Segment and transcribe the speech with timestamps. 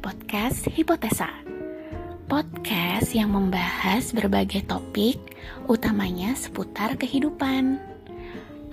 [0.00, 1.28] podcast Hipotesa.
[2.24, 5.20] Podcast yang membahas berbagai topik,
[5.68, 7.76] utamanya seputar kehidupan.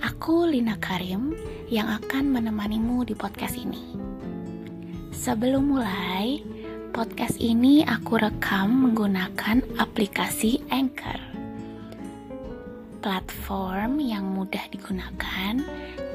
[0.00, 1.36] Aku Lina Karim
[1.68, 3.92] yang akan menemanimu di podcast ini.
[5.12, 6.40] Sebelum mulai,
[6.96, 11.20] podcast ini aku rekam menggunakan aplikasi Anchor.
[13.04, 15.60] Platform yang mudah digunakan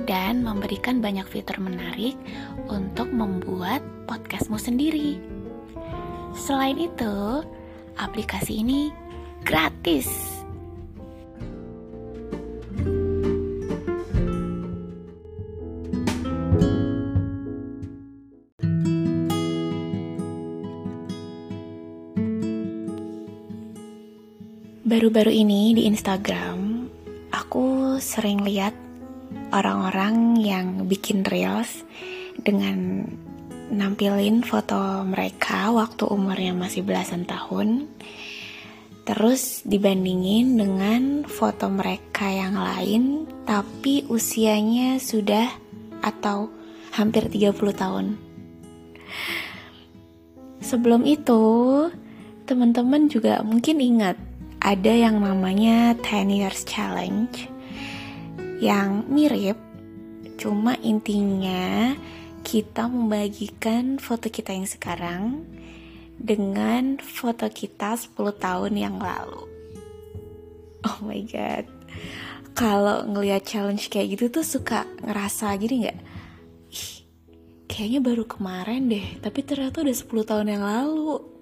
[0.09, 2.17] dan memberikan banyak fitur menarik
[2.65, 5.19] untuk membuat podcastmu sendiri.
[6.33, 7.45] Selain itu,
[7.97, 8.89] aplikasi ini
[9.45, 10.33] gratis.
[24.83, 26.85] Baru-baru ini di Instagram,
[27.33, 28.77] aku sering lihat
[29.49, 31.81] orang-orang yang bikin reels
[32.37, 33.09] dengan
[33.73, 37.89] nampilin foto mereka waktu umurnya masih belasan tahun.
[39.03, 45.51] Terus dibandingin dengan foto mereka yang lain tapi usianya sudah
[45.99, 46.47] atau
[46.95, 48.15] hampir 30 tahun.
[50.63, 51.43] Sebelum itu
[52.47, 54.15] teman-teman juga mungkin ingat
[54.63, 57.51] ada yang namanya 10 years challenge
[58.63, 59.59] yang mirip
[60.39, 61.91] cuma intinya
[62.43, 65.47] kita membagikan foto kita yang sekarang
[66.19, 69.47] dengan foto kita 10 tahun yang lalu.
[70.83, 71.65] Oh my god.
[72.53, 75.99] Kalau ngelihat challenge kayak gitu tuh suka ngerasa gini nggak?
[77.65, 81.32] Kayaknya baru kemarin deh, tapi ternyata udah 10 tahun yang lalu.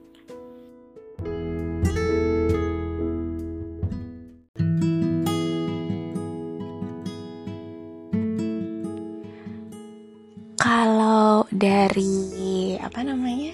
[11.49, 13.49] Dari apa namanya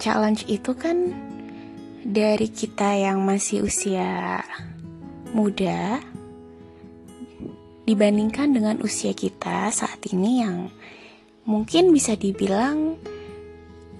[0.00, 1.12] challenge itu kan
[2.00, 4.40] dari kita yang masih usia
[5.36, 6.00] muda
[7.84, 10.72] dibandingkan dengan usia kita saat ini yang
[11.44, 12.96] mungkin bisa dibilang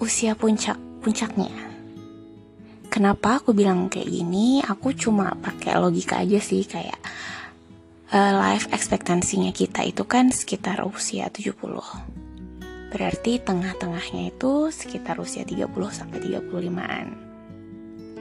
[0.00, 1.52] usia puncak puncaknya.
[2.88, 4.64] Kenapa aku bilang kayak gini?
[4.64, 6.98] Aku cuma pakai logika aja sih kayak
[8.10, 12.29] uh, life ekspektansinya kita itu kan sekitar usia 70
[12.90, 17.06] Berarti tengah-tengahnya itu sekitar usia 30 sampai 35-an.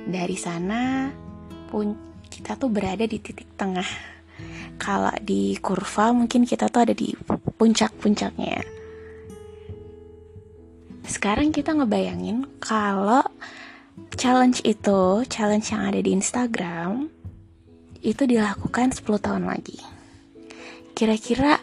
[0.06, 1.09] Dari sana
[1.69, 1.97] pun
[2.30, 3.90] kita tuh berada di titik tengah.
[4.78, 7.12] Kalau di kurva mungkin kita tuh ada di
[7.58, 8.62] puncak-puncaknya.
[11.09, 13.25] Sekarang kita ngebayangin kalau
[14.16, 17.09] challenge itu, challenge yang ada di Instagram
[18.00, 19.81] itu dilakukan 10 tahun lagi.
[20.94, 21.59] Kira-kira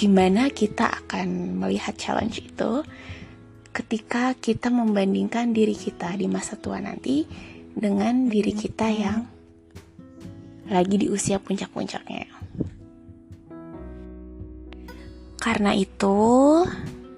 [0.00, 2.80] gimana kita akan melihat challenge itu
[3.68, 7.28] ketika kita membandingkan diri kita di masa tua nanti
[7.76, 9.28] dengan diri kita yang
[10.72, 12.32] lagi di usia puncak-puncaknya.
[15.36, 16.16] Karena itu,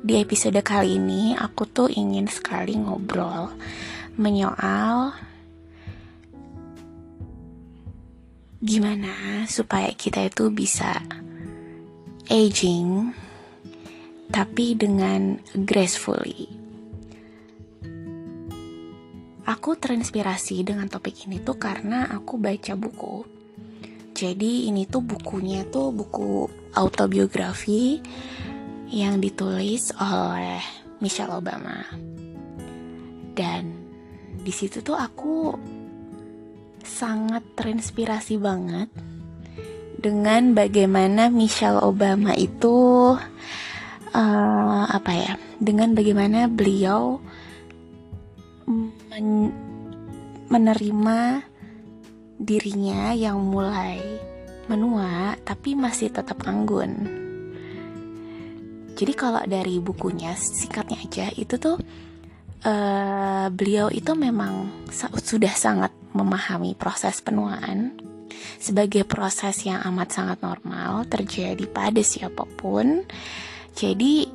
[0.03, 3.54] di episode kali ini aku tuh ingin sekali ngobrol
[4.19, 5.14] menyoal
[8.59, 10.99] gimana supaya kita itu bisa
[12.30, 13.10] aging
[14.32, 16.48] tapi dengan gracefully.
[19.42, 23.26] Aku terinspirasi dengan topik ini tuh karena aku baca buku.
[24.14, 26.46] Jadi ini tuh bukunya tuh buku
[26.78, 27.98] autobiografi
[28.88, 30.62] yang ditulis oleh
[31.02, 31.82] Michelle Obama.
[33.34, 33.62] Dan
[34.40, 35.52] di situ tuh aku
[36.86, 39.11] sangat terinspirasi banget
[39.98, 43.12] dengan bagaimana Michelle Obama itu
[44.12, 47.19] uh, apa ya dengan bagaimana beliau
[48.66, 49.52] men
[50.52, 51.48] menerima
[52.37, 54.00] dirinya yang mulai
[54.69, 57.08] menua tapi masih tetap anggun.
[58.93, 61.81] Jadi kalau dari bukunya singkatnya aja itu tuh
[62.69, 64.69] uh, beliau itu memang
[65.25, 67.96] sudah sangat memahami proses penuaan
[68.60, 73.04] sebagai proses yang amat sangat normal terjadi pada siapa pun.
[73.72, 74.28] Jadi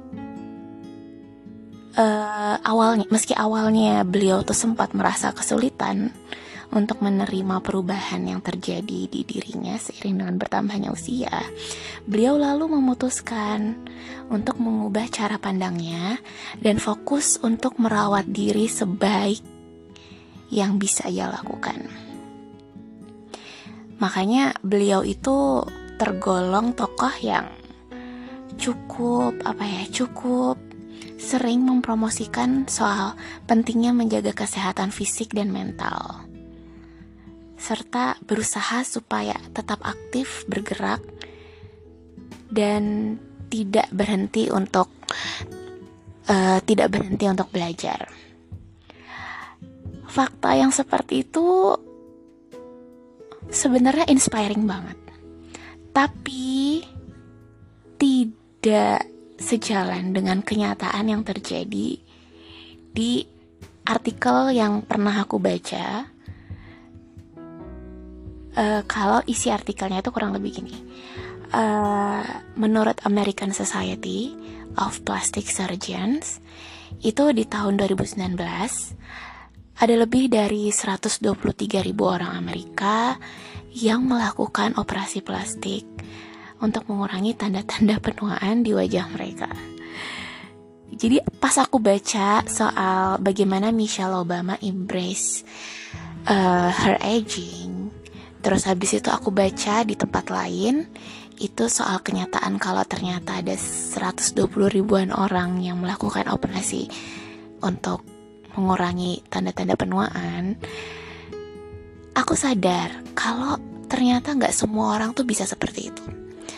[1.97, 6.13] uh, awalnya meski awalnya beliau tuh sempat merasa kesulitan
[6.67, 11.31] untuk menerima perubahan yang terjadi di dirinya seiring dengan bertambahnya usia,
[12.03, 13.79] beliau lalu memutuskan
[14.27, 16.19] untuk mengubah cara pandangnya
[16.59, 19.39] dan fokus untuk merawat diri sebaik
[20.51, 22.06] yang bisa ia lakukan.
[23.97, 25.65] Makanya beliau itu
[25.97, 27.49] tergolong tokoh yang
[28.57, 30.57] cukup apa ya, cukup
[31.17, 33.17] sering mempromosikan soal
[33.49, 36.25] pentingnya menjaga kesehatan fisik dan mental,
[37.57, 41.01] serta berusaha supaya tetap aktif bergerak
[42.53, 43.17] dan
[43.49, 44.93] tidak berhenti untuk
[46.29, 48.09] uh, tidak berhenti untuk belajar.
[50.07, 51.75] Fakta yang seperti itu
[53.51, 54.99] sebenarnya inspiring banget,
[55.95, 56.83] tapi
[57.97, 59.07] tidak
[59.37, 62.01] sejalan dengan kenyataan yang terjadi
[62.93, 63.11] di
[63.85, 66.09] artikel yang pernah aku baca.
[68.57, 70.77] Uh, kalau isi artikelnya itu kurang lebih gini.
[71.53, 72.25] Uh,
[72.57, 74.33] menurut American Society
[74.81, 76.41] of Plastic Surgeons,
[77.05, 78.17] itu di tahun 2019
[79.77, 83.13] ada lebih dari 123 ribu orang Amerika
[83.77, 85.85] yang melakukan operasi plastik
[86.57, 89.49] untuk mengurangi tanda-tanda penuaan di wajah mereka.
[90.97, 95.45] Jadi pas aku baca soal bagaimana Michelle Obama embrace
[96.25, 97.93] uh, her aging,
[98.41, 100.89] terus habis itu aku baca di tempat lain
[101.37, 104.41] itu soal kenyataan kalau ternyata ada 120
[104.73, 106.89] ribuan orang yang melakukan operasi
[107.61, 108.16] untuk
[108.57, 110.57] mengurangi tanda-tanda penuaan.
[112.17, 116.03] Aku sadar kalau ternyata nggak semua orang tuh bisa seperti itu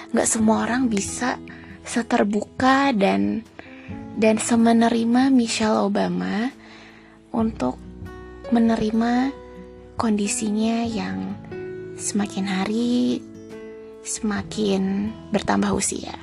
[0.09, 1.37] nggak semua orang bisa
[1.85, 3.45] seterbuka dan
[4.17, 6.49] dan semenerima Michelle Obama
[7.29, 7.77] untuk
[8.49, 9.29] menerima
[9.93, 11.37] kondisinya yang
[11.93, 13.21] semakin hari
[14.01, 16.17] semakin bertambah usia.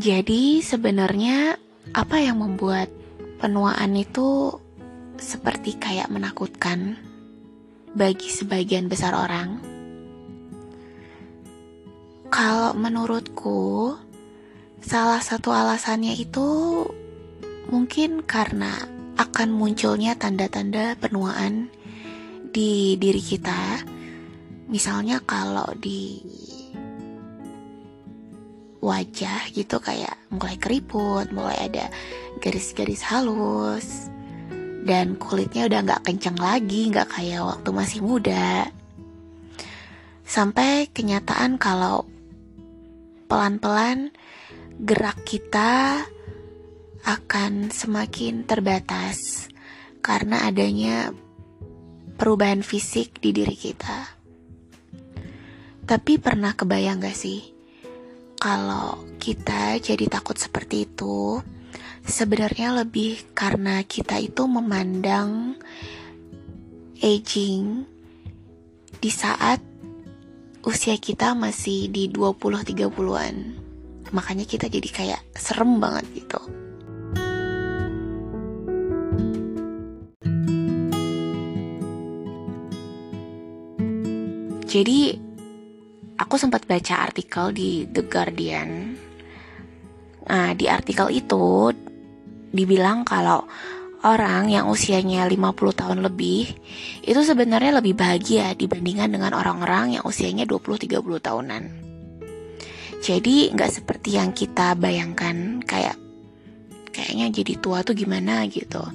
[0.00, 1.60] Jadi sebenarnya
[1.92, 2.88] apa yang membuat
[3.36, 4.56] penuaan itu
[5.20, 6.96] seperti kayak menakutkan
[7.92, 9.60] bagi sebagian besar orang.
[12.32, 13.92] Kalau menurutku,
[14.80, 16.48] salah satu alasannya itu
[17.68, 18.72] mungkin karena
[19.20, 21.68] akan munculnya tanda-tanda penuaan
[22.48, 23.84] di diri kita.
[24.64, 26.24] Misalnya kalau di
[28.80, 31.92] wajah gitu kayak mulai keriput, mulai ada
[32.40, 34.08] garis-garis halus,
[34.88, 38.72] dan kulitnya udah nggak kencang lagi, nggak kayak waktu masih muda.
[40.24, 42.08] Sampai kenyataan kalau
[43.28, 44.16] pelan-pelan
[44.80, 46.00] gerak kita
[47.04, 49.48] akan semakin terbatas
[50.00, 51.12] karena adanya
[52.16, 54.16] perubahan fisik di diri kita.
[55.84, 57.59] Tapi pernah kebayang gak sih
[58.40, 61.44] kalau kita jadi takut seperti itu,
[62.08, 65.60] sebenarnya lebih karena kita itu memandang
[67.04, 67.84] aging
[68.96, 69.60] di saat
[70.64, 73.36] usia kita masih di 20-30an.
[74.16, 76.40] Makanya kita jadi kayak serem banget gitu.
[84.70, 85.29] Jadi
[86.30, 88.94] aku sempat baca artikel di The Guardian.
[90.30, 91.74] Nah, di artikel itu
[92.54, 93.50] dibilang kalau
[94.06, 96.54] orang yang usianya 50 tahun lebih
[97.02, 101.62] itu sebenarnya lebih bahagia dibandingkan dengan orang-orang yang usianya 20-30 tahunan.
[103.02, 105.98] Jadi nggak seperti yang kita bayangkan kayak
[106.94, 108.86] kayaknya jadi tua tuh gimana gitu.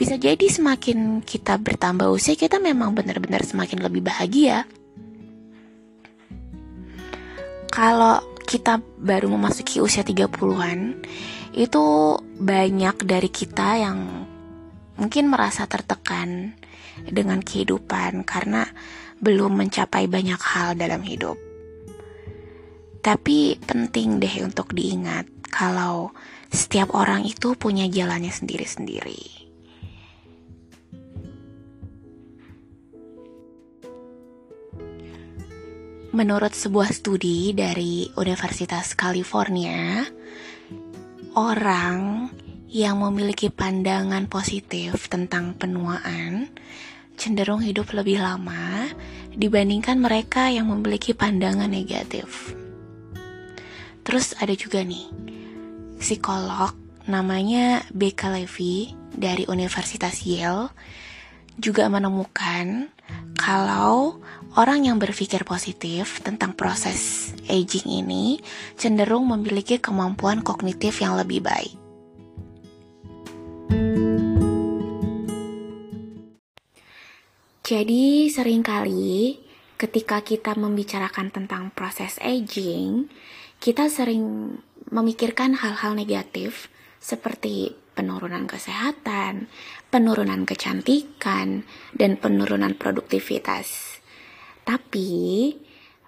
[0.00, 4.64] Bisa jadi semakin kita bertambah usia kita memang benar-benar semakin lebih bahagia
[7.80, 11.00] kalau kita baru memasuki usia 30-an,
[11.56, 11.84] itu
[12.20, 14.28] banyak dari kita yang
[15.00, 16.60] mungkin merasa tertekan
[17.08, 18.68] dengan kehidupan karena
[19.16, 21.40] belum mencapai banyak hal dalam hidup.
[23.00, 26.12] Tapi penting deh untuk diingat kalau
[26.52, 29.39] setiap orang itu punya jalannya sendiri-sendiri.
[36.10, 40.02] Menurut sebuah studi dari Universitas California,
[41.38, 42.26] orang
[42.66, 46.50] yang memiliki pandangan positif tentang penuaan
[47.14, 48.90] cenderung hidup lebih lama
[49.30, 52.58] dibandingkan mereka yang memiliki pandangan negatif.
[54.02, 55.06] Terus ada juga nih,
[56.02, 56.74] psikolog
[57.06, 60.74] namanya Becca Levy dari Universitas Yale
[61.54, 62.90] juga menemukan
[63.34, 64.20] kalau
[64.58, 68.42] Orang yang berpikir positif tentang proses aging ini
[68.74, 71.78] cenderung memiliki kemampuan kognitif yang lebih baik.
[77.62, 79.38] Jadi sering kali
[79.78, 83.06] ketika kita membicarakan tentang proses aging,
[83.62, 84.58] kita sering
[84.90, 86.66] memikirkan hal-hal negatif
[86.98, 89.46] seperti penurunan kesehatan,
[89.90, 93.98] penurunan kecantikan, dan penurunan produktivitas.
[94.62, 95.52] Tapi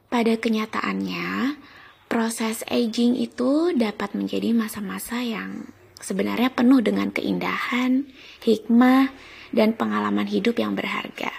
[0.06, 1.58] pada kenyataannya,
[2.06, 5.66] proses aging itu dapat menjadi masa-masa yang
[5.98, 8.06] sebenarnya penuh dengan keindahan,
[8.46, 9.10] hikmah,
[9.52, 11.30] dan pengalaman hidup yang berharga.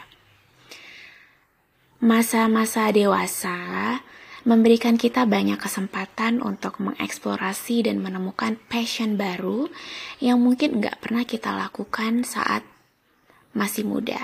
[2.04, 3.56] Masa-masa dewasa
[4.44, 9.72] memberikan kita banyak kesempatan untuk mengeksplorasi dan menemukan passion baru
[10.20, 12.68] yang mungkin nggak pernah kita lakukan saat
[13.56, 14.20] masih muda.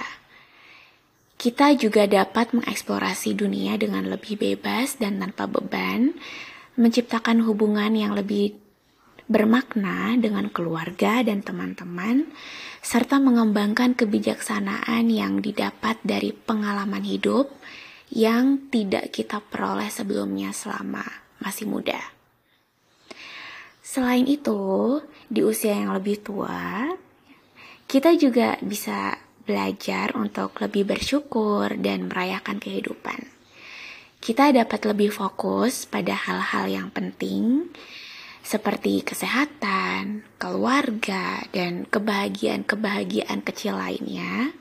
[1.39, 6.11] Kita juga dapat mengeksplorasi dunia dengan lebih bebas dan tanpa beban,
[6.75, 8.59] menciptakan hubungan yang lebih
[9.31, 12.27] bermakna dengan keluarga dan teman-teman,
[12.83, 17.47] serta mengembangkan kebijaksanaan yang didapat dari pengalaman hidup
[18.09, 21.05] yang tidak kita peroleh sebelumnya selama
[21.41, 21.99] masih muda.
[23.85, 26.93] Selain itu, di usia yang lebih tua,
[27.89, 29.17] kita juga bisa
[29.49, 33.25] belajar untuk lebih bersyukur dan merayakan kehidupan.
[34.21, 37.71] Kita dapat lebih fokus pada hal-hal yang penting,
[38.45, 44.53] seperti kesehatan, keluarga, dan kebahagiaan-kebahagiaan kecil lainnya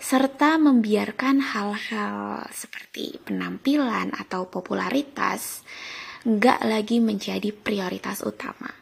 [0.00, 5.60] serta membiarkan hal-hal seperti penampilan atau popularitas
[6.24, 8.72] nggak lagi menjadi prioritas utama.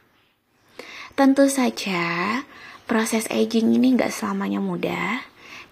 [1.19, 2.39] Tentu saja,
[2.87, 5.19] proses aging ini nggak selamanya mudah,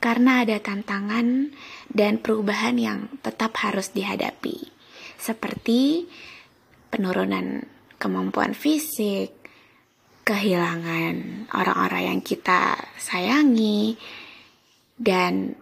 [0.03, 1.55] karena ada tantangan
[1.87, 4.67] dan perubahan yang tetap harus dihadapi,
[5.15, 6.11] seperti
[6.91, 7.62] penurunan
[8.03, 9.31] kemampuan fisik,
[10.26, 13.95] kehilangan orang-orang yang kita sayangi,
[14.97, 15.57] dan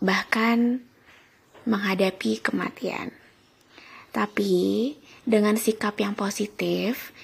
[0.00, 0.80] bahkan
[1.68, 3.12] menghadapi kematian.
[4.10, 7.14] Tapi dengan sikap yang positif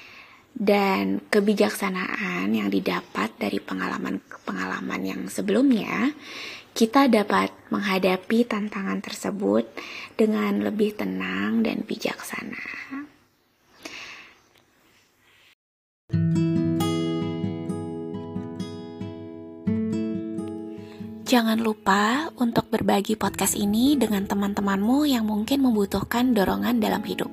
[0.57, 6.15] dan kebijaksanaan yang didapat dari pengalaman-pengalaman yang sebelumnya,
[6.77, 9.65] kita dapat menghadapi tantangan tersebut
[10.15, 13.06] dengan lebih tenang dan bijaksana.
[21.27, 27.27] Jangan lupa untuk berbagi podcast ini dengan teman-temanmu yang mungkin membutuhkan dorongan dalam hidup.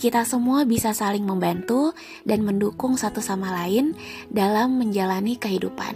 [0.00, 1.92] Kita semua bisa saling membantu
[2.24, 3.92] dan mendukung satu sama lain
[4.32, 5.92] dalam menjalani kehidupan.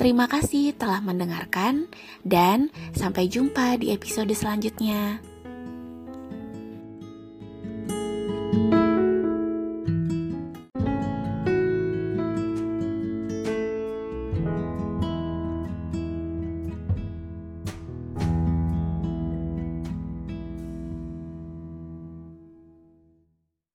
[0.00, 1.92] Terima kasih telah mendengarkan,
[2.24, 5.20] dan sampai jumpa di episode selanjutnya.